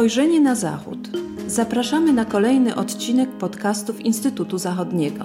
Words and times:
Spojrzenie 0.00 0.40
na 0.40 0.54
Zachód. 0.54 0.98
Zapraszamy 1.46 2.12
na 2.12 2.24
kolejny 2.24 2.74
odcinek 2.74 3.30
podcastów 3.30 4.00
Instytutu 4.00 4.58
Zachodniego. 4.58 5.24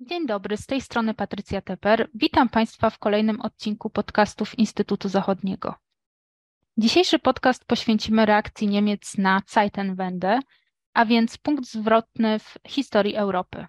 Dzień 0.00 0.26
dobry, 0.26 0.56
z 0.56 0.66
tej 0.66 0.80
strony 0.80 1.14
Patrycja 1.14 1.60
Teper. 1.60 2.08
Witam 2.14 2.48
Państwa 2.48 2.90
w 2.90 2.98
kolejnym 2.98 3.40
odcinku 3.40 3.90
podcastów 3.90 4.58
Instytutu 4.58 5.08
Zachodniego. 5.08 5.74
Dzisiejszy 6.76 7.18
podcast 7.18 7.64
poświęcimy 7.64 8.26
reakcji 8.26 8.68
Niemiec 8.68 9.18
na 9.18 9.42
Zeitenwende, 9.46 10.40
a 10.94 11.06
więc 11.06 11.38
punkt 11.38 11.64
zwrotny 11.64 12.38
w 12.38 12.58
historii 12.66 13.14
Europy. 13.14 13.66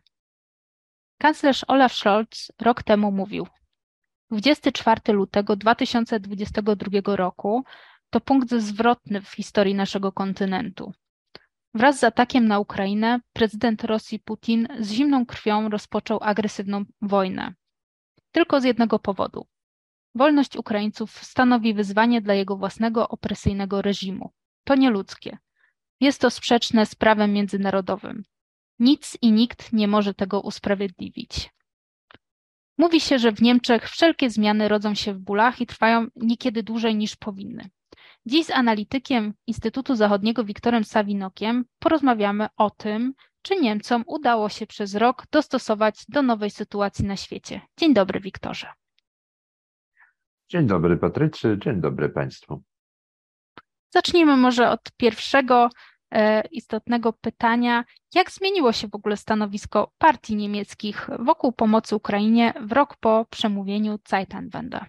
Kanclerz 1.17 1.65
Olaf 1.67 1.93
Scholz 1.93 2.51
rok 2.61 2.83
temu 2.83 3.11
mówił: 3.11 3.47
24 4.31 5.13
lutego 5.13 5.55
2022 5.55 7.15
roku 7.15 7.63
to 8.09 8.21
punkt 8.21 8.49
zwrotny 8.49 9.21
w 9.21 9.31
historii 9.31 9.75
naszego 9.75 10.11
kontynentu. 10.11 10.93
Wraz 11.73 11.99
z 11.99 12.03
atakiem 12.03 12.47
na 12.47 12.59
Ukrainę 12.59 13.19
prezydent 13.33 13.83
Rosji 13.83 14.19
Putin 14.19 14.67
z 14.79 14.91
zimną 14.91 15.25
krwią 15.25 15.69
rozpoczął 15.69 16.19
agresywną 16.21 16.83
wojnę. 17.01 17.53
Tylko 18.31 18.61
z 18.61 18.63
jednego 18.63 18.99
powodu. 18.99 19.47
Wolność 20.15 20.57
Ukraińców 20.57 21.11
stanowi 21.11 21.73
wyzwanie 21.73 22.21
dla 22.21 22.33
jego 22.33 22.57
własnego 22.57 23.09
opresyjnego 23.09 23.81
reżimu. 23.81 24.31
To 24.63 24.75
nieludzkie. 24.75 25.37
Jest 25.99 26.21
to 26.21 26.29
sprzeczne 26.29 26.85
z 26.85 26.95
prawem 26.95 27.33
międzynarodowym. 27.33 28.23
Nic 28.79 29.17
i 29.21 29.31
nikt 29.31 29.73
nie 29.73 29.87
może 29.87 30.13
tego 30.13 30.41
usprawiedliwić. 30.41 31.49
Mówi 32.77 33.01
się, 33.01 33.19
że 33.19 33.31
w 33.31 33.41
Niemczech 33.41 33.89
wszelkie 33.89 34.29
zmiany 34.29 34.67
rodzą 34.67 34.95
się 34.95 35.13
w 35.13 35.19
bólach 35.19 35.61
i 35.61 35.65
trwają 35.65 36.07
niekiedy 36.15 36.63
dłużej 36.63 36.95
niż 36.95 37.15
powinny. 37.15 37.69
Dziś 38.25 38.45
z 38.45 38.51
analitykiem 38.51 39.33
Instytutu 39.47 39.95
Zachodniego 39.95 40.43
Wiktorem 40.43 40.83
Sawinokiem 40.83 41.65
porozmawiamy 41.79 42.47
o 42.57 42.69
tym, 42.69 43.13
czy 43.41 43.55
Niemcom 43.55 44.03
udało 44.07 44.49
się 44.49 44.67
przez 44.67 44.95
rok 44.95 45.23
dostosować 45.31 46.05
do 46.09 46.21
nowej 46.21 46.49
sytuacji 46.49 47.05
na 47.05 47.15
świecie. 47.15 47.61
Dzień 47.77 47.93
dobry, 47.93 48.19
Wiktorze. 48.19 48.67
Dzień 50.49 50.67
dobry, 50.67 50.97
Patrycy. 50.97 51.57
Dzień 51.63 51.81
dobry 51.81 52.09
Państwu. 52.09 52.63
Zacznijmy 53.89 54.37
może 54.37 54.69
od 54.69 54.91
pierwszego 54.97 55.69
istotnego 56.51 57.13
pytania, 57.13 57.83
jak 58.15 58.31
zmieniło 58.31 58.71
się 58.71 58.87
w 58.87 58.95
ogóle 58.95 59.17
stanowisko 59.17 59.91
partii 59.97 60.35
niemieckich 60.35 61.09
wokół 61.19 61.51
pomocy 61.51 61.95
Ukrainie 61.95 62.53
w 62.61 62.71
rok 62.71 62.95
po 62.99 63.25
przemówieniu 63.29 63.99
Zeitenwende? 64.07 64.85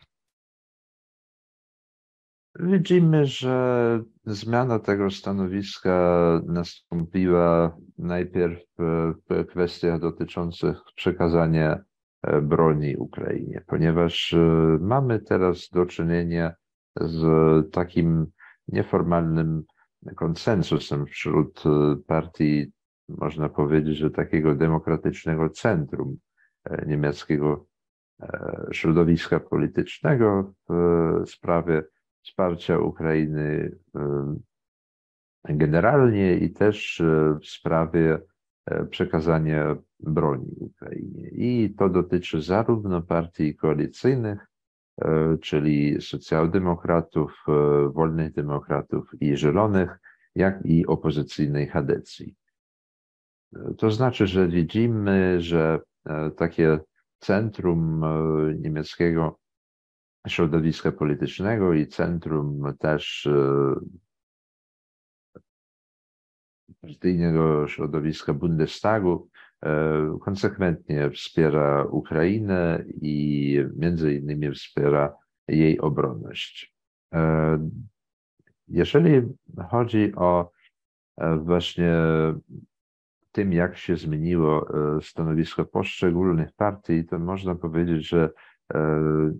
Widzimy, 2.60 3.26
że 3.26 4.00
zmiana 4.26 4.78
tego 4.78 5.10
stanowiska 5.10 6.20
nastąpiła 6.46 7.76
najpierw 7.98 8.60
w 9.30 9.46
kwestiach 9.48 10.00
dotyczących 10.00 10.78
przekazania 10.96 11.78
e, 12.22 12.42
broni 12.42 12.96
Ukrainie, 12.96 13.62
ponieważ 13.66 14.34
e, 14.34 14.38
mamy 14.80 15.18
teraz 15.20 15.68
do 15.68 15.86
czynienia 15.86 16.52
z 17.00 17.22
takim 17.72 18.26
nieformalnym 18.68 19.64
konsensusem 20.16 21.06
wśród 21.06 21.64
e, 21.66 21.96
partii, 22.06 22.72
można 23.08 23.48
powiedzieć, 23.48 23.96
że 23.96 24.10
takiego 24.10 24.54
demokratycznego 24.54 25.50
centrum 25.50 26.18
e, 26.64 26.86
niemieckiego 26.86 27.66
e, 28.20 28.66
środowiska 28.72 29.40
politycznego 29.40 30.54
w 30.68 31.30
sprawie 31.30 31.82
wsparcia 32.22 32.78
Ukrainy 32.78 33.76
generalnie 35.44 36.38
i 36.38 36.50
też 36.50 37.02
w 37.42 37.46
sprawie 37.46 38.18
przekazania 38.90 39.76
broni 40.00 40.54
Ukrainie. 40.60 41.28
I 41.28 41.74
to 41.78 41.88
dotyczy 41.88 42.42
zarówno 42.42 43.02
partii 43.02 43.54
koalicyjnych, 43.54 44.47
E, 44.47 44.47
czyli 45.42 46.00
socjaldemokratów, 46.00 47.44
e, 47.48 47.52
wolnych 47.88 48.32
demokratów 48.32 49.10
i 49.20 49.36
zielonych, 49.36 49.98
jak 50.34 50.66
i 50.66 50.86
opozycyjnej 50.86 51.66
Hadecji. 51.66 52.36
E, 53.56 53.74
to 53.78 53.90
znaczy, 53.90 54.26
że 54.26 54.48
widzimy, 54.48 55.40
że 55.40 55.80
takie 56.36 56.80
centrum 57.18 58.04
niemieckiego 58.58 59.38
środowiska 60.28 60.92
politycznego 60.92 61.74
i 61.74 61.86
centrum 61.86 62.74
też 62.78 63.28
partyjnego 66.80 67.68
środowiska 67.68 68.34
Bundestagu 68.34 69.28
E, 69.36 69.37
konsekwentnie 70.20 71.10
wspiera 71.10 71.84
Ukrainę 71.84 72.84
i 73.02 73.58
między 73.76 74.14
innymi 74.14 74.50
wspiera 74.50 75.14
jej 75.48 75.80
obronność. 75.80 76.74
E, 77.14 77.68
jeżeli 78.68 79.22
chodzi 79.70 80.12
o 80.16 80.50
e, 81.16 81.36
właśnie 81.36 81.96
tym, 83.32 83.52
jak 83.52 83.76
się 83.76 83.96
zmieniło 83.96 84.66
stanowisko 85.00 85.64
poszczególnych 85.64 86.52
partii, 86.52 87.04
to 87.04 87.18
można 87.18 87.54
powiedzieć, 87.54 88.08
że 88.08 88.30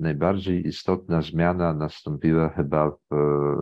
najbardziej 0.00 0.66
istotna 0.66 1.22
zmiana 1.22 1.74
nastąpiła 1.74 2.48
chyba 2.48 2.90
w 2.90 3.16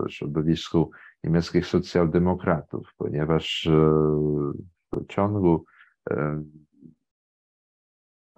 środowisku 0.09 0.91
niemieckich 1.25 1.67
socjaldemokratów, 1.67 2.95
ponieważ 2.97 3.69
w 4.93 5.07
ciągu 5.09 5.65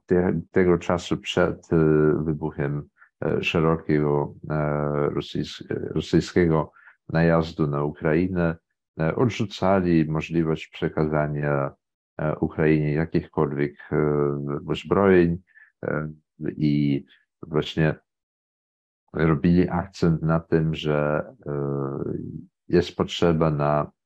te, 0.08 0.40
tego 0.50 0.78
czasu 0.78 1.16
przed 1.16 1.72
e, 1.72 1.76
wybuchem 2.24 2.88
e, 3.24 3.42
szerokiego 3.42 4.34
e, 4.50 5.10
rosyjskiego 5.94 6.72
najazdu 7.08 7.66
na 7.66 7.84
Ukrainę 7.84 8.56
odrzucali 9.16 10.10
możliwość 10.10 10.68
przekazania 10.68 11.74
Ukrainie 12.40 12.92
jakichkolwiek 12.92 13.90
uzbrojeń 14.66 15.38
i 16.56 17.04
właśnie 17.42 17.94
robili 19.12 19.68
akcent 19.68 20.22
na 20.22 20.40
tym, 20.40 20.74
że 20.74 21.24
jest 22.68 22.96
potrzeba 22.96 23.50
na 23.50 23.90
E, 23.92 23.97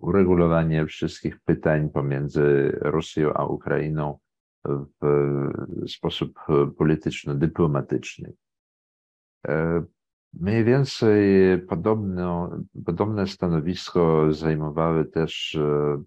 uregulowanie 0.00 0.86
wszystkich 0.86 1.40
pytań 1.40 1.90
pomiędzy 1.90 2.78
Rosją 2.80 3.34
a 3.34 3.44
Ukrainą 3.44 4.18
w 5.02 5.50
sposób 5.86 6.38
polityczno-dyplomatyczny. 6.78 8.32
E, 9.48 9.84
mniej 10.32 10.64
więcej 10.64 11.22
podobno, 11.68 12.58
podobne 12.86 13.26
stanowisko 13.26 14.32
zajmowały 14.32 15.04
też 15.04 15.54
e, 15.54 16.02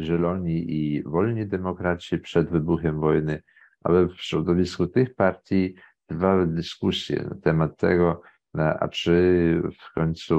Zieloni 0.00 0.72
i 0.72 1.02
Wolni 1.02 1.46
Demokraci 1.46 2.18
przed 2.18 2.50
wybuchem 2.50 3.00
wojny, 3.00 3.42
ale 3.84 4.08
w 4.08 4.16
środowisku 4.16 4.86
tych 4.86 5.14
partii 5.14 5.74
trwały 6.06 6.46
dyskusje 6.46 7.22
na 7.30 7.34
temat 7.34 7.76
tego, 7.76 8.22
a 8.54 8.88
czy 8.88 9.62
w 9.80 9.94
końcu 9.94 10.36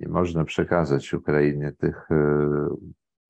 nie 0.00 0.08
można 0.08 0.44
przekazać 0.44 1.14
Ukrainie 1.14 1.72
tych 1.72 2.10
e, 2.10 2.68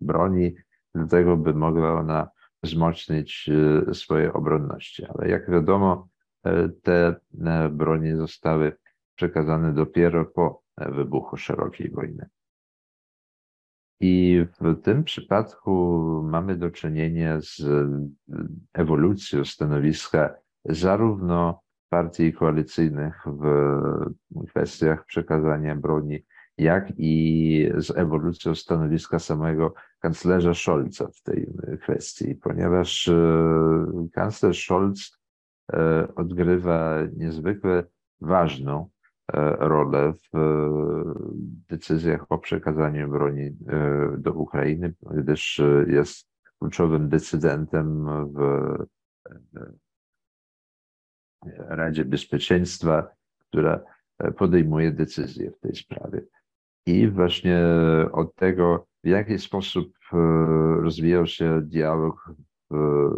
broni 0.01 0.55
do 0.95 1.07
tego, 1.07 1.37
by 1.37 1.55
mogła 1.55 2.01
ona 2.01 2.29
wzmocnić 2.63 3.51
e, 3.89 3.95
swoje 3.95 4.33
obronności. 4.33 5.05
Ale 5.05 5.29
jak 5.29 5.51
wiadomo, 5.51 6.09
e, 6.45 6.69
te 6.69 7.15
broni 7.71 8.17
zostały 8.17 8.77
przekazane 9.15 9.75
dopiero 9.75 10.25
po 10.25 10.63
wybuchu 10.77 11.37
szerokiej 11.37 11.91
wojny. 11.91 12.29
I 14.01 14.45
w 14.61 14.81
tym 14.83 15.05
przypadku 15.05 16.03
mamy 16.25 16.57
do 16.57 16.71
czynienia 16.71 17.41
z 17.41 17.63
ewolucją 18.73 19.45
stanowiska 19.45 20.35
zarówno 20.65 21.61
partii 21.89 22.33
koalicyjnych 22.33 23.25
w 23.27 24.49
kwestiach 24.49 25.05
przekazania 25.07 25.77
broni 25.77 26.25
jak 26.59 26.93
i 26.97 27.71
z 27.77 27.91
ewolucją 27.97 28.55
stanowiska 28.55 29.19
samego 29.19 29.75
kanclerza 30.01 30.55
Scholza 30.55 31.09
w 31.09 31.23
tej 31.23 31.53
kwestii, 31.83 32.35
ponieważ 32.35 33.09
e, 33.09 34.09
kanclerz 34.13 34.65
Scholz 34.65 35.19
e, 35.73 36.09
odgrywa 36.15 36.99
niezwykle 37.17 37.85
ważną 38.21 38.89
e, 39.33 39.57
rolę 39.59 40.13
w 40.13 40.39
decyzjach 41.69 42.25
o 42.29 42.39
przekazaniu 42.39 43.09
broni 43.09 43.57
do 44.19 44.33
Ukrainy, 44.33 44.95
gdyż 45.11 45.61
jest 45.87 46.29
kluczowym 46.59 47.09
decydentem 47.09 48.07
w 48.33 48.77
Radzie 51.69 52.05
Bezpieczeństwa, 52.05 53.09
która 53.39 53.81
podejmuje 54.37 54.93
decyzje 54.93 55.51
w 55.51 55.61
tej 55.61 55.75
sprawie. 55.75 56.23
I 56.89 57.09
właśnie 57.09 57.61
od 58.13 58.35
tego, 58.35 58.87
w 59.05 59.09
jaki 59.09 59.39
sposób 59.39 59.93
rozwijał 60.83 61.27
się 61.27 61.61
dialog 61.63 62.35
w 62.71 63.11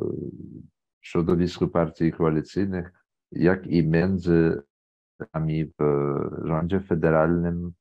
środowisku 1.00 1.68
partii 1.68 2.12
koalicyjnych, 2.12 2.92
jak 3.32 3.66
i 3.66 3.88
między 3.88 4.62
nami 5.34 5.64
w 5.64 5.82
rządzie 6.44 6.80
federalnym 6.80 7.72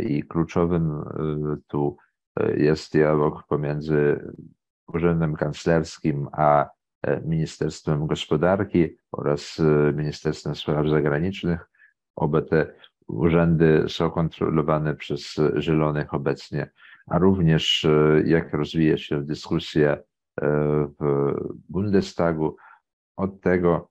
i 0.00 0.22
kluczowym 0.22 1.04
tu 1.66 1.96
jest 2.56 2.92
dialog 2.92 3.46
pomiędzy 3.48 4.32
Urzędem 4.88 5.36
Kanclerskim 5.36 6.28
a 6.32 6.68
Ministerstwem 7.24 8.06
Gospodarki 8.06 8.96
oraz 9.12 9.60
Ministerstwem 9.94 10.54
Spraw 10.54 10.88
Zagranicznych. 10.88 11.70
Oba 12.16 12.42
te 12.42 12.74
urzędy 13.12 13.84
są 13.88 14.10
kontrolowane 14.10 14.94
przez 14.96 15.36
Zielonych 15.58 16.14
obecnie, 16.14 16.70
a 17.06 17.18
również 17.18 17.86
jak 18.24 18.54
rozwija 18.54 18.98
się 18.98 19.22
dyskusja 19.22 19.96
w 21.00 21.34
Bundestagu. 21.68 22.56
Od 23.16 23.40
tego 23.40 23.90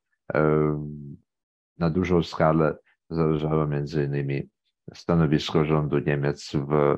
na 1.77 1.89
dużą 1.89 2.23
skalę 2.23 2.77
zależało 3.09 3.67
między 3.67 4.03
innymi 4.03 4.49
stanowisko 4.93 5.65
rządu 5.65 5.99
Niemiec 5.99 6.51
w 6.55 6.95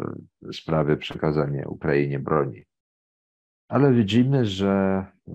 sprawie 0.56 0.97
przekazania 0.97 1.68
Ukrainie 1.68 2.19
broni. 2.19 2.63
Ale 3.68 3.94
widzimy, 3.94 4.45
że 4.45 4.69
e, 4.69 5.33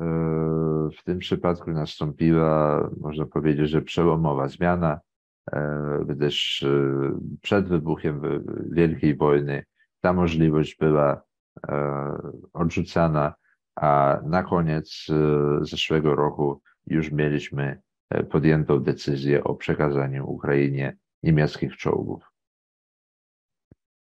w 0.99 1.05
tym 1.05 1.19
przypadku 1.19 1.71
nastąpiła, 1.71 2.91
można 3.01 3.27
powiedzieć, 3.27 3.71
że 3.71 3.83
przełomowa 3.83 4.49
zmiana, 4.49 4.93
e, 4.93 5.01
gdyż 6.07 6.63
e, 6.63 6.69
przed 7.43 7.69
wybuchem 7.69 8.23
Wielkiej 8.71 9.17
Wojny 9.17 9.65
ta 10.01 10.13
możliwość 10.13 10.77
była 10.77 11.23
odrzucana, 12.53 13.35
a 13.77 14.21
na 14.25 14.43
koniec 14.43 15.07
zeszłego 15.61 16.15
roku 16.15 16.63
już 16.87 17.13
mieliśmy 17.13 17.81
podjętą 18.31 18.79
decyzję 18.79 19.45
o 19.45 19.55
przekazaniu 19.55 20.31
Ukrainie 20.31 20.97
niemieckich 21.23 21.77
czołgów. 21.77 22.37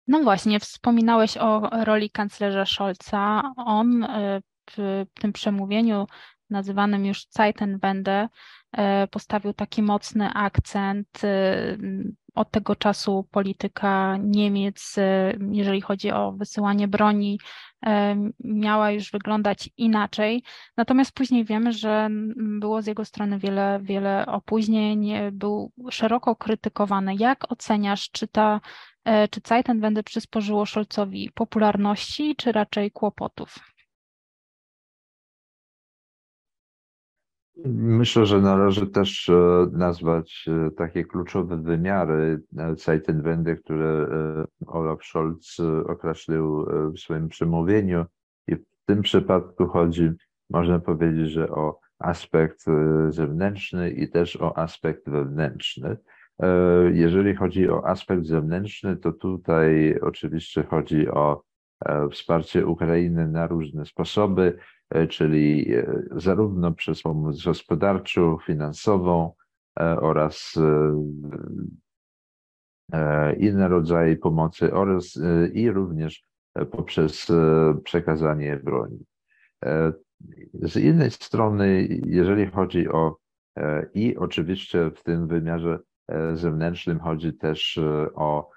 No 0.07 0.23
właśnie, 0.23 0.59
wspominałeś 0.59 1.37
o 1.37 1.69
roli 1.85 2.09
kanclerza 2.09 2.65
Scholza. 2.65 3.53
On 3.57 4.03
e, 4.03 4.41
w 4.71 5.05
tym 5.13 5.33
przemówieniu 5.33 6.07
nazywanym 6.49 7.05
już 7.05 7.25
Zeitenwende 7.29 8.11
e, 8.11 8.27
postawił 9.11 9.53
taki 9.53 9.81
mocny 9.81 10.29
akcent. 10.33 11.23
E, 11.23 11.77
od 12.35 12.51
tego 12.51 12.75
czasu 12.75 13.27
polityka 13.31 14.17
Niemiec, 14.17 14.95
jeżeli 15.51 15.81
chodzi 15.81 16.11
o 16.11 16.31
wysyłanie 16.31 16.87
broni, 16.87 17.39
miała 18.43 18.91
już 18.91 19.11
wyglądać 19.11 19.69
inaczej. 19.77 20.43
Natomiast 20.77 21.11
później 21.11 21.45
wiemy, 21.45 21.71
że 21.73 22.09
było 22.37 22.81
z 22.81 22.87
jego 22.87 23.05
strony 23.05 23.39
wiele, 23.39 23.79
wiele 23.83 24.25
opóźnień, 24.25 25.11
był 25.31 25.71
szeroko 25.91 26.35
krytykowany. 26.35 27.15
Jak 27.15 27.51
oceniasz, 27.51 28.09
czy 28.11 28.27
ta 28.27 28.59
E, 29.07 29.27
czy 29.27 29.41
Zeitenwende 29.47 30.03
przysporzyło 30.03 30.65
Scholzowi 30.65 31.31
popularności, 31.33 32.35
czy 32.35 32.51
raczej 32.51 32.91
kłopotów? 32.91 33.59
Myślę, 37.65 38.25
że 38.25 38.41
należy 38.41 38.87
też 38.87 39.29
e, 39.29 39.67
nazwać 39.71 40.45
e, 40.47 40.71
takie 40.71 41.03
kluczowe 41.03 41.57
wymiary 41.57 42.41
Zeitenwende, 42.75 43.55
które 43.55 44.07
Olaf 44.67 45.03
Scholz 45.03 45.57
określił 45.85 46.65
w 46.95 46.99
swoim 46.99 47.27
przemówieniu. 47.27 48.05
I 48.47 48.55
w 48.55 48.63
tym 48.85 49.01
przypadku 49.01 49.67
chodzi, 49.67 50.09
można 50.49 50.79
powiedzieć, 50.79 51.31
że 51.31 51.49
o 51.49 51.79
aspekt 51.99 52.65
zewnętrzny 53.09 53.91
i 53.91 54.09
też 54.09 54.35
o 54.35 54.57
aspekt 54.57 55.09
wewnętrzny. 55.09 55.97
E, 56.39 56.47
jeżeli 56.93 57.35
chodzi 57.35 57.69
o 57.69 57.87
aspekt 57.87 58.25
zewnętrzny, 58.25 58.97
to 58.97 59.11
tutaj 59.11 59.99
oczywiście 60.01 60.63
chodzi 60.63 61.09
o 61.09 61.43
e, 61.85 62.09
wsparcie 62.09 62.65
Ukrainy 62.65 63.27
na 63.27 63.47
różne 63.47 63.85
sposoby, 63.85 64.57
e, 64.57 64.76
czyli 65.09 65.71
zarówno 66.11 66.71
przez 66.71 67.01
pomoc 67.01 67.43
gospodarczą, 67.43 68.37
finansową 68.45 69.31
oraz 70.01 70.53
inne 73.37 73.67
rodzaje 73.67 74.15
pomocy 74.15 74.73
oraz 74.73 75.19
i 75.53 75.71
również 75.71 76.23
poprzez 76.71 77.27
przekazanie 77.83 78.59
broni. 78.63 79.05
Z 80.53 80.77
innej 80.77 81.11
strony, 81.11 81.87
jeżeli 82.05 82.47
chodzi 82.47 82.89
o 82.89 83.17
i 83.93 84.17
oczywiście 84.17 84.91
w 84.95 85.03
tym 85.03 85.27
wymiarze 85.27 85.79
zewnętrznym 86.33 86.99
chodzi 86.99 87.33
też 87.33 87.77
e, 87.77 88.13
o 88.13 88.49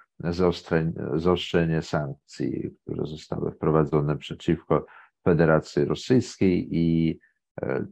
zaostrzenie 1.15 1.81
sankcji, 1.81 2.71
które 2.83 3.05
zostały 3.05 3.51
wprowadzone 3.51 4.17
przeciwko 4.17 4.85
Federacji 5.23 5.85
Rosyjskiej 5.85 6.67
i 6.71 7.19
e, 7.61 7.85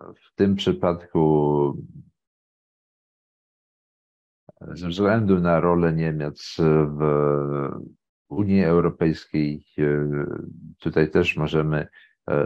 w 0.00 0.34
tym 0.34 0.54
przypadku 0.54 1.84
ze 4.60 4.88
względu 4.88 5.40
na 5.40 5.60
rolę 5.60 5.92
Niemiec 5.92 6.56
w 6.98 7.00
Unii 8.28 8.64
Europejskiej, 8.64 9.66
e, 9.78 10.08
tutaj 10.78 11.10
też 11.10 11.36
możemy 11.36 11.88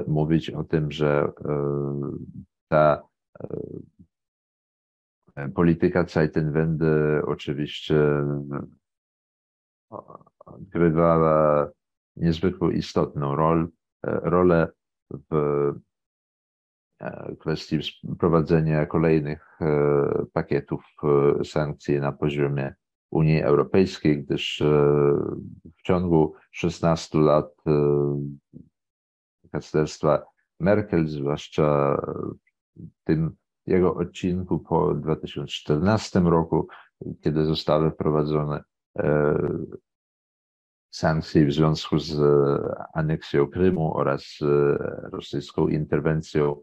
mówić 0.06 0.50
o 0.50 0.64
tym, 0.64 0.92
że 0.92 1.32
ta 2.68 3.02
Polityka 5.54 6.04
Zeitenwende 6.06 7.22
oczywiście 7.26 7.96
odgrywała 10.38 11.68
niezwykle 12.16 12.72
istotną 12.72 13.36
rol, 13.36 13.68
rolę 14.02 14.68
w 15.30 15.34
e, 17.00 17.36
kwestii 17.36 17.78
wprowadzenia 18.14 18.86
kolejnych 18.86 19.60
e, 19.60 19.66
pakietów 20.32 20.84
e, 21.40 21.44
sankcji 21.44 22.00
na 22.00 22.12
poziomie 22.12 22.74
Unii 23.10 23.42
Europejskiej, 23.42 24.24
gdyż 24.24 24.62
w 25.78 25.82
ciągu 25.82 26.34
16 26.50 27.18
lat 27.18 27.54
kanclerstwa 29.52 30.24
Merkel, 30.60 31.06
zwłaszcza 31.06 31.96
w 32.76 33.04
tym 33.04 33.36
jego 33.66 33.94
odcinku 33.94 34.58
po 34.58 34.94
2014 34.94 36.20
roku, 36.20 36.68
kiedy 37.20 37.44
zostały 37.44 37.90
wprowadzone 37.90 38.62
e, 40.98 41.00
sankcje 41.00 41.46
w 41.46 41.52
związku 41.52 41.98
z 41.98 42.20
aneksją 42.94 43.46
Krymu 43.46 43.96
oraz 43.96 44.38
rosyjską 45.12 45.68
interwencją 45.68 46.56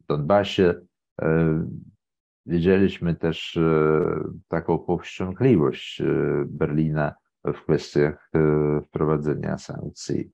w 0.00 0.06
Donbasie. 0.06 0.74
E, 1.22 1.64
widzieliśmy 2.46 3.14
też 3.14 3.56
e, 3.56 3.60
taką 4.48 4.78
powściągliwość 4.78 6.02
Berlina 6.46 7.14
w 7.44 7.62
kwestiach 7.62 8.30
wprowadzenia 8.84 9.58
sankcji. 9.58 10.30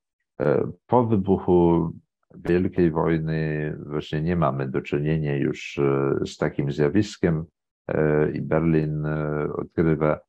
Po 0.86 1.06
wybuchu 1.06 1.92
Wielkiej 2.34 2.90
Wojny 2.90 3.76
właśnie 3.86 4.22
nie 4.22 4.36
mamy 4.36 4.68
do 4.68 4.82
czynienia 4.82 5.36
już 5.36 5.78
e, 5.78 6.26
z 6.26 6.36
takim 6.36 6.72
zjawiskiem 6.72 7.44
e, 7.88 8.30
i 8.30 8.42
Berlin 8.42 9.06
e, 9.06 9.48
odgrywa 9.52 10.20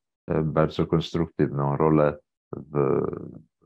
bardzo 0.44 0.86
konstruktywną 0.86 1.76
rolę 1.76 2.18
w 2.56 3.02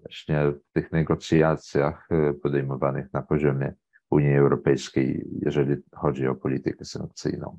właśnie 0.07 0.53
w 0.53 0.73
tych 0.73 0.93
negocjacjach 0.93 2.09
podejmowanych 2.43 3.13
na 3.13 3.23
poziomie 3.23 3.75
Unii 4.11 4.37
Europejskiej, 4.37 5.29
jeżeli 5.43 5.77
chodzi 5.93 6.27
o 6.27 6.35
politykę 6.35 6.85
sankcyjną. 6.85 7.59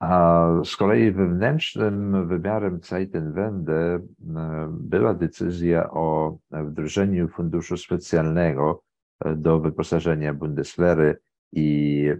A 0.00 0.48
z 0.64 0.76
kolei 0.76 1.12
wewnętrznym 1.12 2.28
wymiarem 2.28 2.80
Zeitenwende 2.82 3.94
e, 3.94 4.00
była 4.70 5.14
decyzja 5.14 5.90
o 5.90 6.38
wdrożeniu 6.50 7.28
funduszu 7.28 7.76
specjalnego 7.76 8.82
e, 9.24 9.34
do 9.36 9.60
wyposażenia 9.60 10.34
Bundeswehry 10.34 11.18
i 11.52 12.10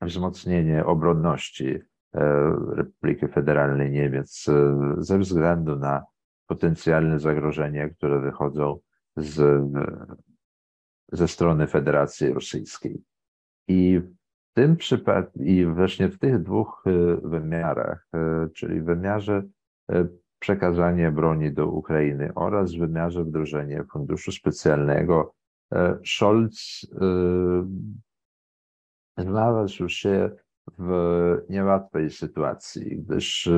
wzmocnienie 0.00 0.86
obronności 0.86 1.68
e, 1.68 1.80
Republiki 2.72 3.28
Federalnej 3.28 3.90
Niemiec 3.90 4.46
ze 4.98 5.18
względu 5.18 5.76
na 5.76 6.04
potencjalne 6.46 7.20
zagrożenia, 7.20 7.88
które 7.88 8.20
wychodzą 8.20 8.78
z, 9.16 9.64
ze 11.12 11.28
strony 11.28 11.66
Federacji 11.66 12.32
Rosyjskiej. 12.32 13.02
I 13.68 14.00
w 14.00 14.54
tym 14.54 14.76
przypadku, 14.76 15.38
i 15.38 15.66
właśnie 15.66 16.08
w 16.08 16.18
tych 16.18 16.42
dwóch 16.42 16.84
wymiarach, 17.22 18.08
czyli 18.54 18.80
wymiarze 18.80 19.42
przekazania 20.38 21.12
broni 21.12 21.52
do 21.52 21.66
Ukrainy 21.66 22.30
oraz 22.34 22.74
wymiarze 22.74 23.24
wdrożenia 23.24 23.84
funduszu 23.92 24.32
specjalnego, 24.32 25.34
Scholz 26.04 26.86
znalazł 29.18 29.88
się 29.88 30.30
w 30.78 31.44
niełatwej 31.48 32.10
sytuacji, 32.10 33.02
gdyż 33.02 33.46
e, 33.46 33.52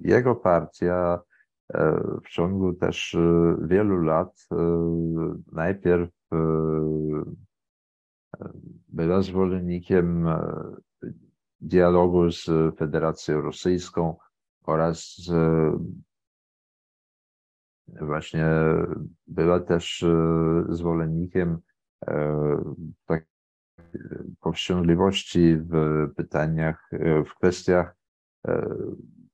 jego 0.00 0.34
partia 0.34 1.20
e, 1.74 2.00
w 2.24 2.28
ciągu 2.28 2.72
też 2.72 3.14
e, 3.14 3.56
wielu 3.62 4.02
lat 4.02 4.48
najpierw 5.52 6.10
była 8.88 9.22
zwolennikiem 9.22 10.28
dialogu 11.60 12.30
z 12.30 12.50
Federacją 12.76 13.40
Rosyjską 13.40 14.16
oraz 14.62 15.16
właśnie 18.00 18.46
była 19.26 19.60
też 19.60 20.04
zwolennikiem 20.68 21.58
tak 23.06 23.26
powściągliwości 24.40 25.56
w 25.56 26.06
pytaniach, 26.16 26.90
w 27.26 27.34
kwestiach 27.34 27.96
e, 28.46 28.68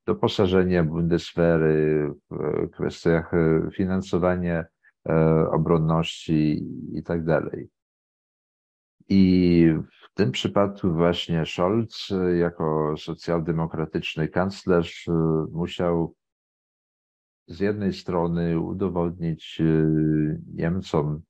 doposażenia 0.07 0.85
Bundeswehry, 0.85 2.11
w 2.31 2.71
kwestiach 2.71 3.33
finansowania 3.75 4.65
e, 5.09 5.15
obronności 5.51 6.67
i 6.93 7.03
tak 7.03 7.25
dalej. 7.25 7.69
I 9.09 9.75
w 10.03 10.15
tym 10.15 10.33
przypadku 10.33 10.93
właśnie 10.93 11.47
Scholz 11.47 12.09
jako 12.39 12.95
socjaldemokratyczny 12.97 14.29
kanclerz 14.29 15.09
e, 15.09 15.13
musiał 15.53 16.15
z 17.47 17.61
jednej 17.61 17.93
strony 17.93 18.61
udowodnić 18.61 19.63
Niemcom, 20.55 21.23
E, 21.23 21.30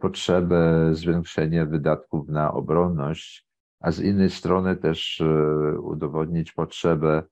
potrzebę 0.00 0.90
zwiększenia 0.94 1.66
wydatków 1.66 2.28
na 2.28 2.52
obronność, 2.52 3.46
a 3.80 3.90
z 3.92 4.00
innej 4.00 4.30
strony 4.30 4.76
też 4.76 5.20
e, 5.20 5.78
udowodnić 5.80 6.52
potrzebę 6.52 7.22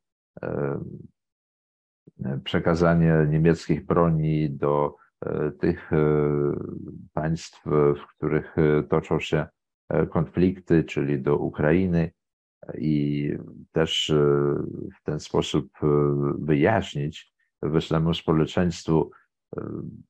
e, 0.42 0.80
przekazania 2.44 3.24
niemieckich 3.24 3.86
broni 3.86 4.50
do 4.50 4.96
tych 5.60 5.90
państw, 7.12 7.64
w 7.66 8.16
których 8.16 8.56
toczą 8.88 9.20
się 9.20 9.46
konflikty, 10.10 10.84
czyli 10.84 11.22
do 11.22 11.36
Ukrainy, 11.36 12.12
i 12.78 13.32
też 13.72 14.12
w 15.00 15.02
ten 15.02 15.20
sposób 15.20 15.72
wyjaśnić 16.38 17.32
wyszłemu 17.62 18.14
społeczeństwu, 18.14 19.10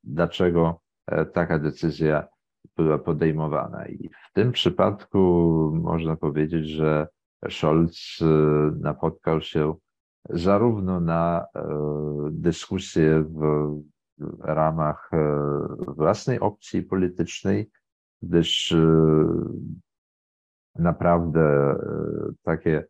dlaczego 0.05 0.81
E, 0.81 0.88
taka 1.33 1.59
decyzja 1.59 2.29
była 2.77 2.99
podejmowana. 2.99 3.87
I 3.87 4.09
w 4.09 4.33
tym 4.33 4.53
przypadku 4.53 5.19
można 5.75 6.17
powiedzieć, 6.17 6.67
że 6.69 7.09
Scholz 7.49 8.19
e, 8.23 8.25
napotkał 8.81 9.41
się 9.41 9.75
zarówno 10.31 11.01
na 11.01 11.47
e, 11.55 11.69
dyskusję 12.31 13.23
w 13.23 13.75
ramach 14.41 15.11
własnej 15.87 16.41
opcji 16.41 16.83
politycznej, 16.83 17.71
gdyż 18.23 18.75
naprawdę 20.75 21.77
takie 22.43 22.85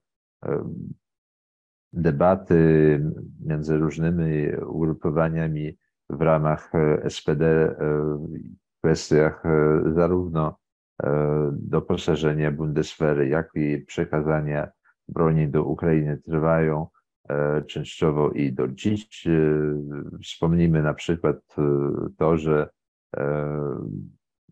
debaty 1.93 3.01
między 3.41 3.79
różnymi 3.79 4.57
ugrupowaniami 4.67 5.79
w 6.11 6.21
ramach 6.21 6.71
e, 6.75 7.11
SPD 7.11 7.43
e, 7.47 7.77
w 8.77 8.81
kwestiach 8.81 9.47
e, 9.47 9.83
zarówno 9.95 10.57
doposażenia 11.53 12.51
Bundeswehry, 12.51 13.29
jak 13.29 13.51
i 13.55 13.79
przekazania 13.79 14.69
broni 15.09 15.49
do 15.49 15.65
Ukrainy 15.65 16.17
trwają 16.17 16.87
częściowo 17.67 18.31
i 18.31 18.53
do 18.53 18.69
dziś. 18.69 19.29
Wspomnijmy 20.23 20.83
na 20.83 20.95
przykład 20.95 21.37
to, 22.19 22.37
że 22.37 22.69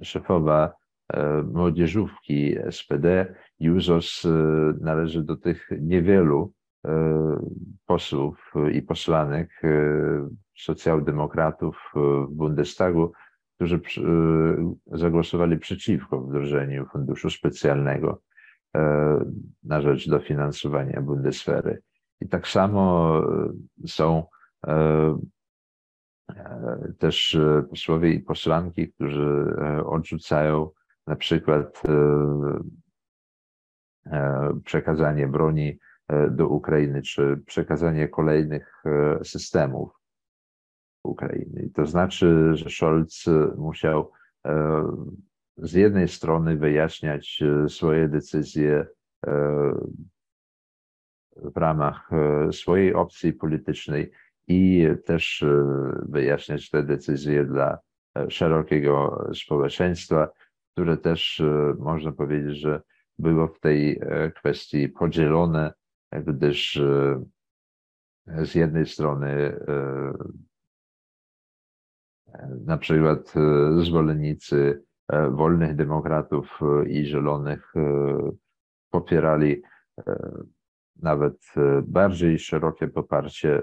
szefowa 0.03 0.73
młodzieżówki 1.53 2.57
SPD, 2.71 3.35
Juzos, 3.61 4.27
należy 4.81 5.23
do 5.23 5.37
tych 5.37 5.69
niewielu 5.81 6.53
posłów 7.87 8.53
i 8.73 8.83
posłanek 8.83 9.63
socjaldemokratów 10.57 11.93
e, 11.97 12.01
w 12.01 12.31
Bundestagu, 12.31 13.13
którzy 13.55 13.77
e, 13.77 13.81
zagłosowali 14.87 15.59
przeciwko 15.59 16.21
wdrożeniu 16.21 16.87
funduszu 16.87 17.31
specjalnego 17.31 18.23
e, 18.77 18.81
na 19.63 19.81
rzecz 19.81 20.09
dofinansowania 20.09 21.01
Bundeswehry. 21.01 21.83
I 22.21 22.29
tak 22.29 22.49
samo 22.49 23.13
są 23.87 24.27
też 26.99 27.39
posłowie 27.71 28.13
i 28.13 28.21
posłanki, 28.21 28.93
którzy 28.93 29.57
odrzucają 29.87 30.71
na 31.07 31.17
przykład 31.17 31.83
przekazanie 34.65 35.29
broni 35.29 35.79
do 36.31 36.49
Ukrainy, 36.49 37.03
czy 37.03 37.43
przekazanie 37.47 38.09
kolejnych 38.09 38.83
systemów 39.23 39.91
Ukrainy. 41.07 41.71
To 41.75 41.87
znaczy, 41.87 42.51
że 42.55 42.71
Scholz 42.71 43.25
musiał 43.57 44.13
e, 44.47 44.83
z 45.57 45.73
jednej 45.73 46.09
strony 46.09 46.57
wyjaśniać 46.57 47.43
e, 47.43 47.69
swoje 47.69 48.09
decyzje 48.09 48.87
e, 49.27 49.73
w 51.37 51.57
ramach 51.57 52.11
swojej 52.53 52.95
opcji 52.95 53.33
politycznej 53.33 54.11
i 54.49 54.89
też 55.05 55.45
wyjaśniać 56.03 56.71
te 56.71 56.83
decyzje 56.83 57.45
dla 57.45 57.79
szerokiego 58.29 59.25
społeczeństwa, 59.35 60.29
które 60.73 60.97
też 60.97 61.43
można 61.79 62.13
powiedzieć, 62.13 62.57
że 62.57 62.83
było 63.19 63.49
w 63.49 63.61
tej 63.61 64.01
kwestii 64.35 64.89
podzielone, 64.89 65.73
gdyż 66.13 66.81
z 68.27 68.55
jednej 68.55 68.87
strony 68.87 69.57
na 72.67 72.79
przykład 72.79 73.35
e, 73.37 73.85
zwolennicy 73.85 74.83
e, 75.09 75.31
wolnych 75.31 75.77
demokratów 75.77 76.61
e, 76.63 76.89
i 76.89 77.07
zielonych 77.07 77.73
popierali 78.91 79.63
nawet 81.03 81.37
bardziej 81.83 82.39
szerokie 82.39 82.89
poparcie 82.89 83.63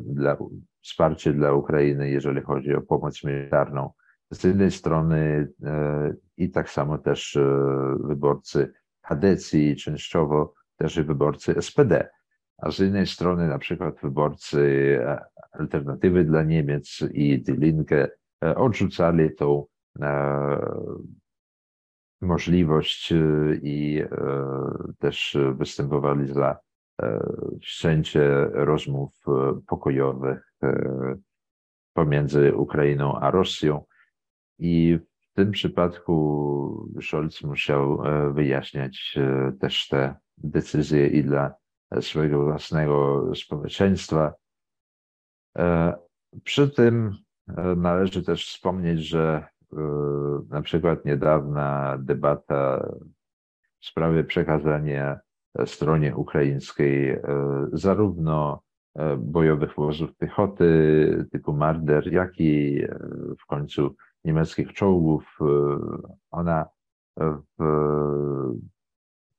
dla, 0.00 0.36
wsparcie 0.82 1.32
dla 1.32 1.52
Ukrainy, 1.52 2.10
jeżeli 2.10 2.40
chodzi 2.40 2.74
o 2.74 2.80
pomoc 2.80 3.24
militarną. 3.24 3.90
Z 4.30 4.44
jednej 4.44 4.70
strony 4.70 5.48
i 6.36 6.50
tak 6.50 6.70
samo 6.70 6.98
też 6.98 7.38
wyborcy 8.00 8.72
Hadecji 9.02 9.76
częściowo 9.76 10.54
też 10.82 10.96
i 10.96 11.02
wyborcy 11.02 11.62
SPD, 11.62 12.08
a 12.58 12.70
z 12.70 12.80
innej 12.80 13.06
strony 13.06 13.48
na 13.48 13.58
przykład 13.58 14.00
wyborcy 14.02 14.98
Alternatywy 15.52 16.24
dla 16.24 16.42
Niemiec 16.42 17.04
i 17.12 17.42
Die 17.42 17.56
Linke 17.56 18.10
e, 18.44 18.54
odrzucali 18.54 19.34
tą 19.34 19.66
e, 20.00 20.58
możliwość 22.20 23.12
e, 23.12 23.16
i 23.62 24.02
też 24.98 25.36
występowali 25.54 26.32
za 26.32 26.58
wszczęcie 27.62 28.46
rozmów 28.52 29.24
pokojowych 29.66 30.54
pomiędzy 31.92 32.56
Ukrainą 32.56 33.20
a 33.20 33.30
Rosją. 33.30 33.84
I 34.58 34.98
w 35.30 35.32
tym 35.34 35.50
przypadku 35.50 36.90
Scholz 37.00 37.42
musiał 37.42 38.02
wyjaśniać 38.34 39.18
też 39.60 39.88
te 39.88 40.21
decyzje 40.44 41.06
i 41.08 41.24
dla 41.24 41.54
swojego 42.00 42.44
własnego 42.44 43.24
społeczeństwa, 43.34 44.34
E, 45.58 45.94
przy 46.44 46.70
tym 46.70 47.16
e, 47.48 47.62
należy 47.76 48.22
też 48.22 48.46
wspomnieć, 48.46 49.00
że 49.00 49.46
e, 49.72 49.76
na 50.48 50.62
przykład 50.62 51.04
niedawna 51.04 51.98
debata 51.98 52.90
w 53.80 53.86
sprawie 53.86 54.24
przekazania 54.24 55.20
stronie 55.66 56.16
ukraińskiej 56.16 57.18
zarówno 57.72 58.62
bojowych 59.18 59.74
wozów 59.76 60.16
piechoty 60.16 61.26
typu 61.32 61.52
Marder, 61.52 62.12
jak 62.12 62.40
i 62.40 62.82
w 63.40 63.46
końcu 63.46 63.94
niemieckich 64.24 64.72
czołgów. 64.72 65.38
Ona 66.30 66.66
w 67.58 67.64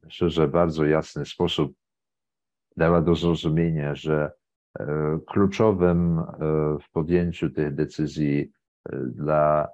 myślę, 0.03 0.29
że 0.29 0.47
bardzo 0.47 0.85
jasny 0.85 1.25
sposób 1.25 1.73
dała 2.77 3.01
do 3.01 3.15
zrozumienia, 3.15 3.95
że 3.95 4.31
kluczowym 5.27 6.21
w 6.83 6.91
podjęciu 6.91 7.49
tych 7.49 7.75
decyzji 7.75 8.51
dla 9.05 9.67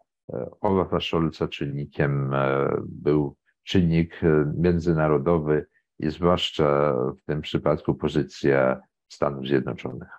Olafa 0.62 1.00
Scholza 1.00 1.48
czynnikiem 1.48 2.36
był 2.84 3.36
czynnik 3.64 4.22
międzynarodowy 4.58 5.66
i 6.00 6.10
zwłaszcza 6.10 6.94
w 6.94 7.22
tym 7.26 7.42
przypadku 7.42 7.96
pozycja 7.96 8.82
Stanów 9.10 9.48
Zjednoczonych. 9.48 10.10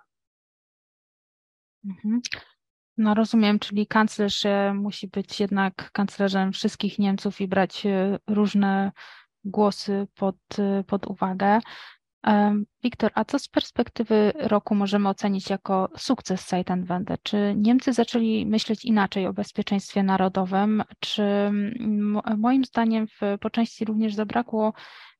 Mhm. 1.85 2.21
No 2.97 3.13
rozumiem, 3.13 3.59
czyli 3.59 3.87
kanclerz 3.87 4.43
musi 4.73 5.07
być 5.07 5.39
jednak 5.39 5.91
kanclerzem 5.91 6.51
wszystkich 6.51 6.99
Niemców 6.99 7.41
i 7.41 7.47
brać 7.47 7.85
e, 7.85 8.19
różne 8.27 8.91
głosy 9.43 10.07
pod, 10.15 10.35
pod 10.87 11.07
uwagę. 11.07 11.59
Wiktor, 12.83 13.11
a 13.15 13.25
co 13.25 13.39
z 13.39 13.47
perspektywy 13.47 14.33
roku 14.35 14.75
możemy 14.75 15.09
ocenić 15.09 15.49
jako 15.49 15.89
sukces 15.97 16.49
Zeitenwende? 16.49 17.15
Czy 17.23 17.53
Niemcy 17.57 17.93
zaczęli 17.93 18.45
myśleć 18.45 18.85
inaczej 18.85 19.27
o 19.27 19.33
bezpieczeństwie 19.33 20.03
narodowym? 20.03 20.83
Czy 20.99 21.23
moim 22.37 22.65
zdaniem 22.65 23.07
w, 23.07 23.37
po 23.39 23.49
części 23.49 23.85
również 23.85 24.13
zabrakło 24.15 24.73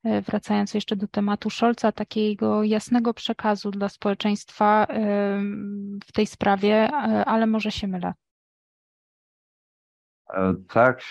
E, 0.04 0.22
wracając 0.22 0.74
jeszcze 0.74 0.96
do 0.96 1.08
tematu 1.08 1.50
Scholza, 1.50 1.92
takiego 1.92 2.63
jasnego 2.63 3.13
przekazu 3.13 3.72
dla 3.72 3.90
społeczeństwa 3.90 4.88
w 6.06 6.12
tej 6.12 6.28
sprawie, 6.28 6.75
e, 6.75 7.25
ale 7.25 7.48
może 7.48 7.72
się 7.72 7.88
mylę. 7.88 8.13
E, 10.34 10.56
tak, 10.68 11.02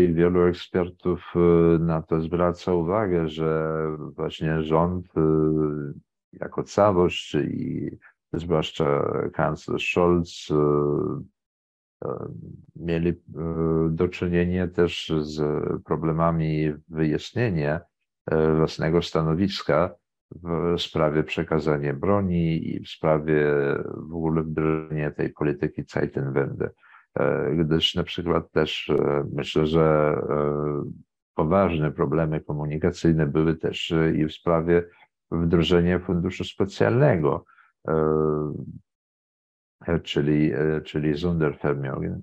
i 0.00 0.14
wielu 0.14 0.42
ekspertów 0.42 1.34
na 1.80 2.02
to 2.02 2.20
zwraca 2.20 2.72
uwagę, 2.72 3.28
że 3.28 3.78
właśnie 3.98 4.62
rząd 4.62 5.06
jako 6.32 6.62
całość 6.62 7.34
i 7.34 7.90
zwłaszcza 8.32 9.12
kanclerz 9.32 9.90
Scholz 9.90 10.48
mieli 12.76 13.12
do 13.90 14.08
czynienia 14.08 14.68
też 14.68 15.12
z 15.20 15.42
problemami 15.82 16.72
wyjaśnienia 16.88 17.80
E, 18.30 18.54
własnego 18.54 19.02
stanowiska 19.02 19.94
w 20.30 20.80
sprawie 20.80 21.22
przekazania 21.22 21.94
broni 21.94 22.68
i 22.68 22.80
w 22.80 22.88
sprawie 22.88 23.46
w 23.96 24.14
ogóle 24.14 24.42
wdrożenia 24.42 25.10
tej 25.10 25.32
polityki 25.32 25.84
Zeitenwende. 25.88 26.70
E, 27.18 27.54
gdyż 27.56 27.94
na 27.94 28.02
przykład 28.02 28.52
też 28.52 28.90
e, 28.90 29.24
myślę, 29.32 29.66
że 29.66 30.16
poważne 31.34 31.92
problemy 31.92 32.40
komunikacyjne 32.40 33.26
były 33.26 33.56
też 33.56 33.94
i 34.16 34.26
w 34.26 34.32
sprawie 34.32 34.84
wdrożenia 35.30 35.98
funduszu 35.98 36.44
specjalnego, 36.44 37.44
czyli, 40.02 40.52
czyli 40.84 41.14
Sondervermögen. 41.14 42.20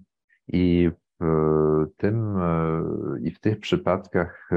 I 0.47 0.91
w 1.21 1.87
tym 1.97 2.37
i 3.21 3.31
w 3.31 3.39
tych 3.39 3.59
przypadkach 3.59 4.49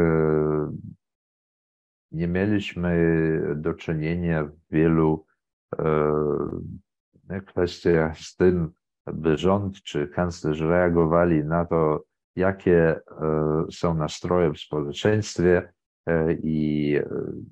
nie 2.12 2.28
mieliśmy 2.28 2.92
do 3.56 3.74
czynienia 3.74 4.44
w 4.44 4.52
wielu 4.70 5.26
e, 5.78 7.40
kwestiach 7.46 8.18
z 8.18 8.36
tym, 8.36 8.72
by 9.12 9.36
rząd 9.36 9.82
czy 9.82 10.08
kanclerz 10.08 10.60
reagowali 10.60 11.44
na 11.44 11.64
to, 11.64 12.04
jakie 12.36 13.00
e, 13.00 13.00
są 13.70 13.94
nastroje 13.94 14.52
w 14.52 14.58
społeczeństwie 14.58 15.72
e, 16.06 16.32
i 16.32 16.98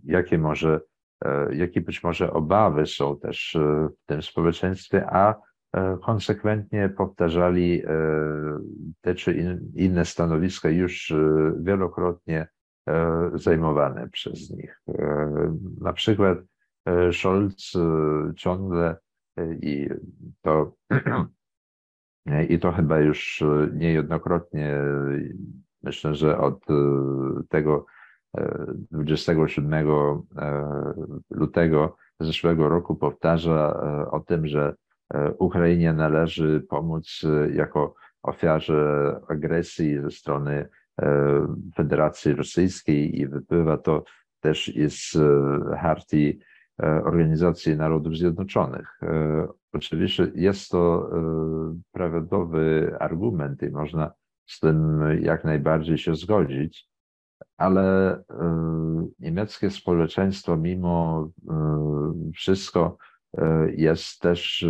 jakie 0.04 0.38
może, 0.38 0.80
jakie 1.50 1.80
być 1.80 2.02
może 2.02 2.32
obawy 2.32 2.86
są 2.86 3.18
też 3.18 3.58
w 4.02 4.06
tym 4.06 4.22
społeczeństwie, 4.22 5.06
a 5.10 5.34
konsekwentnie 6.02 6.88
powtarzali 6.88 7.82
te 9.00 9.14
czy 9.14 9.58
inne 9.74 10.04
stanowiska 10.04 10.68
już 10.68 11.14
wielokrotnie 11.60 12.48
E, 12.88 13.30
zajmowane 13.34 14.08
przez 14.08 14.50
nich. 14.50 14.80
E, 14.88 15.56
na 15.80 15.92
przykład 15.92 16.38
e, 16.84 17.12
Scholz 17.12 17.72
ciągle 18.36 18.96
i 19.62 19.88
to, 20.42 20.72
i 22.48 22.58
to 22.58 22.72
chyba 22.72 22.98
już 22.98 23.44
niejednokrotnie, 23.72 24.78
myślę, 25.82 26.14
że 26.14 26.38
od 26.38 26.64
tego 27.48 27.86
27 28.90 29.88
lutego 31.30 31.96
zeszłego 32.20 32.68
roku 32.68 32.96
powtarza 32.96 33.80
o 34.10 34.20
tym, 34.20 34.46
że 34.46 34.74
Ukrainie 35.38 35.92
należy 35.92 36.66
pomóc 36.68 37.22
jako 37.54 37.94
ofiarze 38.22 39.20
agresji 39.28 40.00
ze 40.00 40.10
strony 40.10 40.68
E, 41.02 41.46
Federacji 41.74 42.32
Rosyjskiej 42.32 43.20
i 43.20 43.26
wypływa 43.26 43.76
to 43.76 44.04
też 44.40 44.72
z 44.88 45.16
e, 45.16 45.76
Hartii 45.76 46.28
e, 46.28 46.55
Organizacji 46.78 47.76
Narodów 47.76 48.16
Zjednoczonych. 48.16 49.00
Oczywiście 49.72 50.32
jest 50.34 50.70
to 50.70 51.10
prawidłowy 51.92 52.96
argument 53.00 53.62
i 53.62 53.70
można 53.70 54.12
z 54.46 54.60
tym 54.60 55.00
jak 55.22 55.44
najbardziej 55.44 55.98
się 55.98 56.14
zgodzić, 56.14 56.88
ale 57.56 58.18
niemieckie 59.18 59.70
społeczeństwo 59.70 60.56
mimo 60.56 61.28
wszystko 62.34 62.96
jest 63.76 64.20
też 64.20 64.66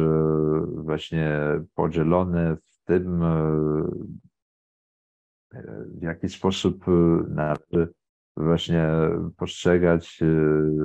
właśnie 0.75 1.41
podzielone 1.75 2.57
w 2.57 2.85
tym, 2.85 3.21
w 5.99 6.03
jaki 6.03 6.29
sposób 6.29 6.85
należy 7.29 7.95
właśnie 8.37 8.89
postrzegać 9.37 10.19
y, 10.23 10.27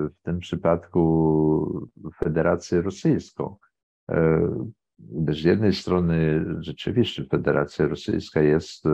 w 0.09 0.21
tym 0.21 0.39
przypadku 0.39 1.89
Federację 2.23 2.81
Rosyjską. 2.81 3.55
Gdyż 4.99 5.39
e, 5.39 5.41
z 5.41 5.43
jednej 5.43 5.73
strony 5.73 6.45
rzeczywiście 6.59 7.25
Federacja 7.25 7.87
Rosyjska 7.87 8.41
jest 8.41 8.85
y, 8.85 8.89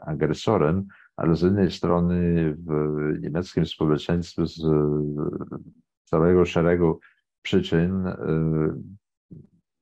agresorem, 0.00 0.86
ale 1.16 1.36
z 1.36 1.42
innej 1.42 1.70
strony 1.70 2.54
w 2.66 2.72
niemieckim 3.20 3.66
społeczeństwie 3.66 4.46
z 4.46 4.62
całego 6.04 6.44
szeregu 6.44 7.00
przyczyn 7.42 8.04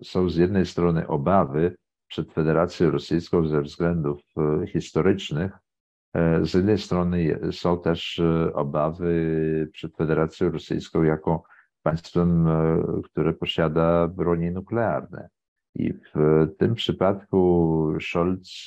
są 0.02 0.30
z 0.30 0.36
jednej 0.36 0.66
strony 0.66 1.08
obawy, 1.08 1.76
przed 2.08 2.32
Federacją 2.32 2.90
Rosyjską 2.90 3.46
ze 3.46 3.62
względów 3.62 4.20
historycznych. 4.72 5.52
E, 6.14 6.46
z 6.46 6.54
jednej 6.54 6.78
strony 6.78 7.38
są 7.52 7.80
też 7.80 8.18
e, 8.18 8.52
obawy 8.54 9.68
przed 9.72 9.96
Federacją 9.96 10.50
Rosyjską 10.50 11.02
jako 11.02 11.42
państwem, 11.82 12.48
które 13.04 13.32
posiada 13.32 14.08
broni 14.08 14.50
nuklearne. 14.50 15.28
I 15.74 15.92
w 15.92 16.46
tym 16.58 16.74
przypadku 16.74 17.94
Scholz 18.00 18.66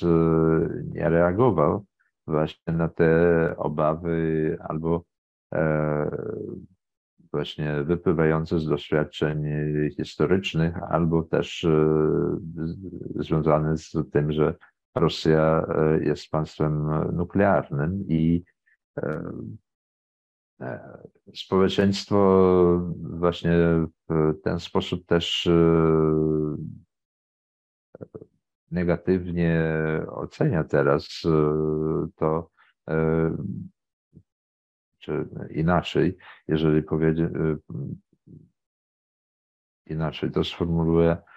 nie 0.84 1.08
reagował 1.08 1.84
właśnie 2.26 2.72
na 2.72 2.88
te 2.88 3.54
obawy 3.56 4.56
albo 4.60 5.04
właśnie 7.32 7.84
wypływające 7.84 8.58
z 8.58 8.66
doświadczeń 8.66 9.44
historycznych, 9.96 10.82
albo 10.82 11.22
też 11.22 11.64
e, 11.64 11.96
związane 13.16 13.78
z 13.78 13.92
tym, 14.12 14.32
że 14.32 14.54
Rosja 14.94 15.66
e, 15.68 16.04
jest 16.04 16.30
państwem 16.30 16.90
nuklearnym 17.16 18.04
i 18.08 18.44
e, 18.96 19.32
społeczeństwo 21.34 22.16
właśnie 23.00 23.52
w 24.08 24.34
ten 24.44 24.60
sposób 24.60 25.06
też 25.06 25.48
negatywnie 28.70 29.62
ocenia 30.08 30.64
teraz 30.64 31.22
to 32.16 32.50
czy 34.98 35.28
inaczej, 35.50 36.16
jeżeli 36.48 36.82
powiedzieć 36.82 37.30
inaczej, 39.86 40.30
to 40.30 40.44
sformułuję, 40.44 41.10
e, 41.10 41.33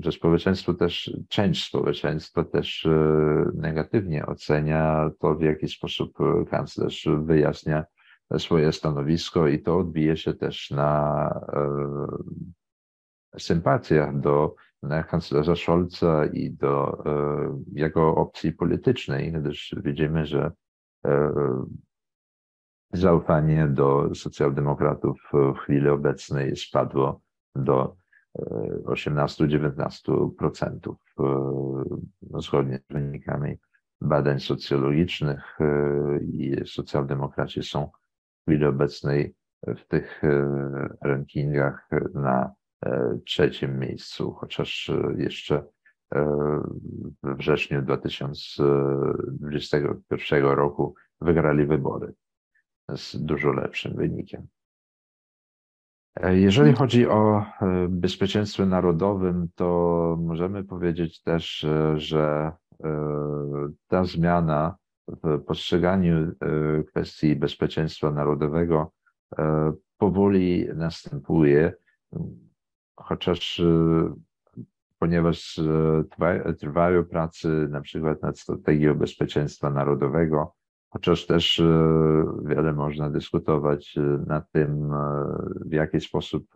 że 0.00 0.12
społeczeństwo 0.12 0.74
też, 0.74 1.16
część 1.28 1.68
społeczeństwa 1.68 2.44
też 2.44 2.86
e, 2.86 3.50
negatywnie 3.54 4.26
ocenia 4.26 5.10
to, 5.20 5.34
w 5.34 5.42
jaki 5.42 5.68
sposób 5.68 6.18
kanclerz 6.50 7.08
wyjaśnia 7.24 7.84
swoje 8.38 8.72
stanowisko 8.72 9.48
i 9.48 9.62
to 9.62 9.78
odbije 9.78 10.16
się 10.16 10.34
też 10.34 10.70
na 10.70 11.28
e, 13.34 13.38
sympatiach 13.38 14.20
do 14.20 14.54
kanclerza 15.08 15.56
Scholza 15.56 16.26
i 16.32 16.50
do 16.50 17.04
jego 17.72 18.14
opcji 18.14 18.52
politycznej, 18.52 19.32
gdyż 19.32 19.74
widzimy, 19.82 20.26
że 20.26 20.52
zaufanie 22.92 23.68
do 23.68 24.14
socjaldemokratów 24.14 25.20
w 25.32 25.58
chwili 25.58 25.88
obecnej 25.88 26.56
spadło 26.56 27.20
do 27.54 27.96
18-19%. 28.84 30.94
No, 32.22 32.40
zgodnie 32.40 32.80
z 32.90 32.92
wynikami 32.92 33.56
badań 34.00 34.40
socjologicznych 34.40 35.58
i 36.22 36.56
socjaldemokraci 36.66 37.62
są 37.62 37.86
w 37.86 37.90
chwili 38.42 38.64
obecnej 38.64 39.34
w 39.66 39.86
tych 39.88 40.22
rankingach 41.02 41.88
na 42.14 42.52
trzecim 43.26 43.78
miejscu, 43.78 44.32
chociaż 44.32 44.90
jeszcze 45.16 45.64
we 47.22 47.34
wrześniu 47.34 47.82
2021 47.82 50.44
roku 50.44 50.94
wygrali 51.20 51.66
wybory 51.66 52.14
z 52.96 53.24
dużo 53.24 53.52
lepszym 53.52 53.96
wynikiem. 53.96 54.46
Jeżeli 56.22 56.72
chodzi 56.72 57.08
o 57.08 57.38
e, 57.38 57.44
bezpieczeństwo 57.88 58.66
narodowym, 58.66 59.48
to 59.54 60.18
możemy 60.20 60.64
powiedzieć 60.64 61.22
też, 61.22 61.64
e, 61.64 61.98
że 61.98 62.52
e, 62.84 62.88
ta 63.88 64.04
zmiana 64.04 64.76
w 65.08 65.40
postrzeganiu 65.44 66.32
kwestii 66.88 67.36
bezpieczeństwa 67.36 68.10
narodowego 68.10 68.92
powoli 69.98 70.66
następuje, 70.74 71.72
chociaż 72.96 73.62
ponieważ 74.98 75.60
trwają 76.60 77.04
prace 77.04 77.48
na 77.48 77.80
przykład 77.80 78.22
nad 78.22 78.38
strategią 78.38 78.94
bezpieczeństwa 78.94 79.70
narodowego, 79.70 80.54
chociaż 80.90 81.26
też 81.26 81.60
e, 81.60 81.64
wiele 82.44 82.72
można 82.72 83.10
dyskutować 83.10 83.98
e, 83.98 84.00
nad 84.26 84.52
tym, 84.52 84.92
e, 84.92 85.24
w 85.66 85.72
jaki 85.72 86.00
sposób 86.00 86.46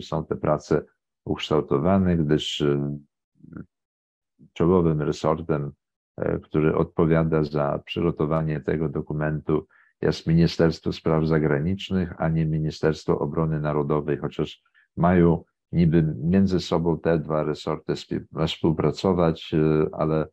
są 0.00 0.24
te 0.24 0.36
prace 0.36 0.84
ukształtowane, 1.24 2.16
gdyż 2.16 2.64
czołowym 4.52 5.02
resortem, 5.02 5.72
który 6.42 6.74
odpowiada 6.74 7.44
za 7.44 7.82
przygotowanie 7.84 8.60
tego 8.60 8.88
dokumentu, 8.88 9.66
jest 10.02 10.26
Ministerstwo 10.26 10.92
Spraw 10.92 11.26
Zagranicznych, 11.26 12.14
a 12.18 12.28
nie 12.28 12.46
Ministerstwo 12.46 13.18
Obrony 13.18 13.60
Narodowej, 13.60 14.18
chociaż 14.18 14.62
mają 14.96 15.44
niby 15.72 16.14
między 16.18 16.60
sobą 16.60 16.98
te 16.98 17.18
dwa 17.18 17.42
resorty 17.44 17.94
współpracować, 18.46 19.54
ale 19.92 20.26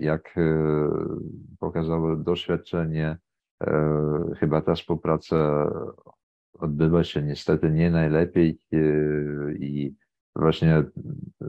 jak 0.00 0.38
e, 0.38 0.68
pokazało 1.58 2.16
doświadczenie, 2.16 3.18
e, 3.62 4.22
chyba 4.38 4.60
ta 4.60 4.74
współpraca 4.74 5.70
odbywa 6.52 7.04
się 7.04 7.22
niestety 7.22 7.70
nie 7.70 7.90
najlepiej 7.90 8.60
i 9.58 9.94
właśnie 10.36 10.84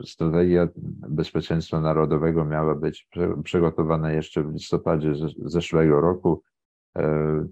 strategia 0.06 0.68
bezpieczeństwa 1.10 1.82
narodowego 1.82 2.46
miała 2.46 2.76
być 2.76 3.10
przygotowana 3.44 4.12
jeszcze 4.12 4.44
w 4.44 4.54
listopadzie 4.54 5.14
zeszłego 5.46 6.02
roku. 6.02 6.44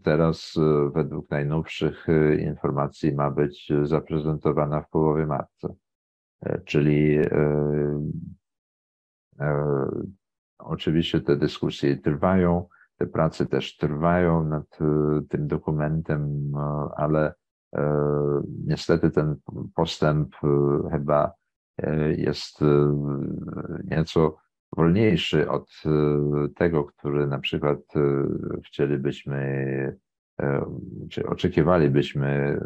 Teraz 0.03 0.55
według 0.93 1.29
najnowszych 1.29 2.07
informacji 2.39 3.13
ma 3.13 3.31
być 3.31 3.71
zaprezentowana 3.83 4.81
w 4.81 4.89
połowie 4.89 5.25
marca. 5.25 5.69
Czyli 6.65 7.19
Oczywiście 10.57 11.21
te 11.21 11.35
dyskusje 11.35 11.97
trwają, 11.97 12.67
te 12.97 13.07
prace 13.07 13.45
też 13.45 13.77
trwają 13.77 14.43
nad 14.43 14.81
e, 14.81 15.21
tym 15.29 15.47
dokumentem, 15.47 16.51
e, 16.55 16.89
ale 16.97 17.33
e, 17.75 17.81
niestety 18.65 19.11
ten 19.11 19.35
postęp 19.75 20.35
chyba 20.91 21.31
jest 22.17 22.59
nieco 23.83 24.37
wolniejszy 24.77 25.49
od 25.49 25.71
tego, 26.55 26.83
który 26.83 27.27
na 27.27 27.39
przykład 27.39 27.79
chcielibyśmy, 28.65 29.97
czy 31.09 31.27
oczekiwalibyśmy 31.27 32.59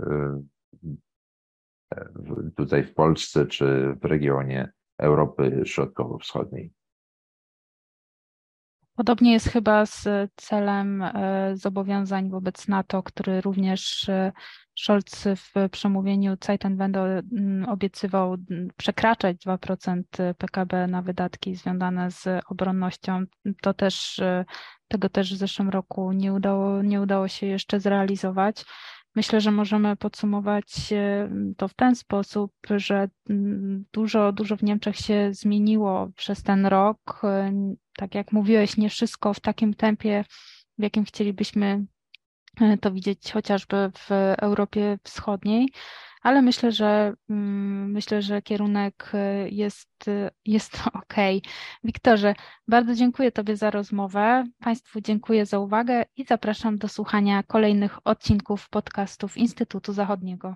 tutaj 2.56 2.84
w 2.84 2.94
Polsce, 2.94 3.46
czy 3.46 3.96
w 4.02 4.06
regionie 4.06 4.72
Europy 4.98 5.62
Środkowo-Wschodniej. 5.66 6.72
Podobnie 9.00 9.34
jest 9.34 9.50
chyba 9.50 9.86
z 9.86 10.08
celem 10.36 11.02
e, 11.02 11.52
zobowiązań 11.54 12.30
wobec 12.30 12.68
NATO, 12.68 13.04
który 13.04 13.42
również 13.42 14.10
e, 14.10 14.32
Scholz 14.76 15.28
w 15.36 15.70
przemówieniu 15.70 16.38
Zeitenwende 16.46 17.00
mm, 17.02 17.70
obiecywał 17.70 18.36
przekraczać 18.78 19.38
2% 19.46 20.04
PKB 20.38 20.88
na 20.88 21.02
wydatki 21.02 21.56
związane 21.56 22.12
z 22.12 22.28
obronnością. 22.50 23.24
To 23.62 23.74
też, 23.74 24.20
e, 24.20 24.46
tego 24.88 25.10
też 25.10 25.34
w 25.34 25.38
zeszłym 25.38 25.70
roku 25.70 26.12
nie 26.12 26.34
udało, 26.34 26.82
nie 26.82 27.02
udało 27.02 27.28
się 27.28 27.48
jeszcze 27.48 27.80
zrealizować. 27.80 28.66
Myślę, 29.16 29.42
że 29.42 29.52
możemy 29.52 29.96
podsumować 29.96 30.94
to 31.58 31.68
w 31.68 31.74
ten 31.74 31.96
sposób, 31.96 32.52
że 32.70 33.10
mm, 33.30 33.86
dużo, 33.94 34.32
dużo 34.32 34.58
w 34.58 34.64
Niemczech 34.64 34.96
się 34.96 35.30
zmieniło 35.34 36.10
przez 36.16 36.44
ten 36.44 36.66
rok. 36.66 37.22
Tak 38.00 38.16
jak 38.16 38.32
mówiłeś, 38.32 38.78
nie 38.78 38.90
wszystko 38.90 39.34
w 39.34 39.40
takim 39.40 39.74
tempie, 39.74 40.26
w 40.78 40.84
jakim 40.84 41.06
chcielibyśmy 41.06 41.86
e, 42.62 42.78
to 42.78 42.92
widzieć 42.92 43.32
chociażby 43.32 43.92
w 43.98 44.10
Europie 44.38 45.00
Wschodniej, 45.04 45.70
ale 46.22 46.42
myślę, 46.42 46.72
że 46.72 47.14
mm, 47.30 47.92
myślę, 47.92 48.22
że 48.22 48.42
kierunek 48.42 49.12
e, 49.14 49.50
jest, 49.50 50.08
e, 50.08 50.32
jest 50.46 50.82
ok. 51.02 51.14
Wiktorze, 51.84 52.36
bardzo 52.68 52.96
dziękuję 52.96 53.32
Tobie 53.32 53.58
za 53.58 53.70
rozmowę. 53.70 54.44
Państwu 54.60 55.02
dziękuję 55.02 55.46
za 55.46 55.60
uwagę 55.60 56.06
i 56.18 56.26
zapraszam 56.26 56.78
do 56.78 56.88
słuchania 56.88 57.44
kolejnych 57.44 58.08
odcinków 58.08 58.70
podcastów 58.70 59.38
Instytutu 59.38 59.94
Zachodniego. 59.94 60.56